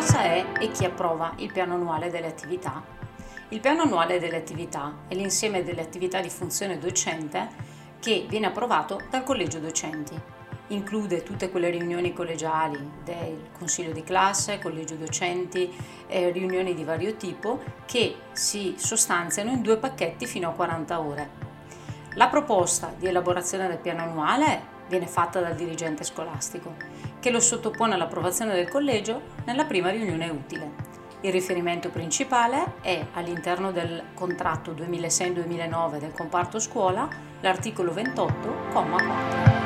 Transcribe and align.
cosa 0.00 0.22
è 0.22 0.46
e 0.58 0.70
chi 0.70 0.86
approva 0.86 1.34
il 1.36 1.52
piano 1.52 1.74
annuale 1.74 2.08
delle 2.08 2.26
attività? 2.26 2.82
Il 3.50 3.60
piano 3.60 3.82
annuale 3.82 4.18
delle 4.18 4.38
attività 4.38 5.00
è 5.06 5.14
l'insieme 5.14 5.62
delle 5.62 5.82
attività 5.82 6.22
di 6.22 6.30
funzione 6.30 6.78
docente 6.78 7.48
che 8.00 8.24
viene 8.26 8.46
approvato 8.46 9.02
dal 9.10 9.24
collegio 9.24 9.58
docenti. 9.58 10.18
Include 10.68 11.22
tutte 11.22 11.50
quelle 11.50 11.68
riunioni 11.68 12.14
collegiali 12.14 12.78
del 13.04 13.50
consiglio 13.52 13.92
di 13.92 14.02
classe, 14.02 14.58
collegio 14.58 14.94
docenti, 14.94 15.70
eh, 16.06 16.30
riunioni 16.30 16.72
di 16.72 16.82
vario 16.82 17.16
tipo 17.16 17.60
che 17.84 18.16
si 18.32 18.76
sostanziano 18.78 19.50
in 19.50 19.60
due 19.60 19.76
pacchetti 19.76 20.24
fino 20.24 20.48
a 20.48 20.52
40 20.52 20.98
ore. 20.98 21.30
La 22.14 22.28
proposta 22.28 22.90
di 22.96 23.06
elaborazione 23.06 23.68
del 23.68 23.76
piano 23.76 24.00
annuale 24.00 24.78
viene 24.90 25.06
fatta 25.06 25.40
dal 25.40 25.54
dirigente 25.54 26.02
scolastico, 26.02 26.74
che 27.20 27.30
lo 27.30 27.38
sottopone 27.38 27.94
all'approvazione 27.94 28.54
del 28.54 28.68
collegio 28.68 29.22
nella 29.44 29.64
prima 29.64 29.88
riunione 29.88 30.28
utile. 30.28 30.88
Il 31.20 31.30
riferimento 31.30 31.90
principale 31.90 32.74
è 32.80 33.06
all'interno 33.12 33.70
del 33.70 34.02
contratto 34.14 34.72
2006-2009 34.72 35.98
del 35.98 36.12
comparto 36.12 36.58
scuola 36.58 37.08
l'articolo 37.40 37.92
28,4. 37.92 39.59